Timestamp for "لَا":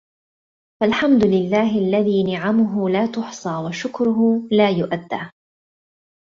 2.89-3.05, 4.51-4.69